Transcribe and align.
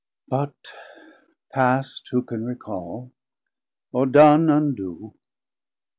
But 0.27 0.55
past 1.53 2.09
who 2.09 2.23
can 2.23 2.43
recall, 2.43 3.11
or 3.91 4.07
don 4.07 4.47
undoe? 4.47 5.13